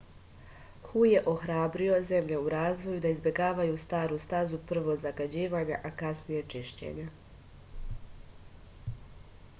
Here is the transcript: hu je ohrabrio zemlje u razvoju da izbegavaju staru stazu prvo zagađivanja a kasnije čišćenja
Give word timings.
hu 0.91 1.01
je 1.07 1.19
ohrabrio 1.33 1.99
zemlje 2.07 2.39
u 2.45 2.49
razvoju 2.53 3.03
da 3.05 3.11
izbegavaju 3.17 3.77
staru 3.85 4.19
stazu 4.25 4.61
prvo 4.73 4.97
zagađivanja 5.05 5.79
a 5.91 5.95
kasnije 6.03 6.43
čišćenja 6.57 7.09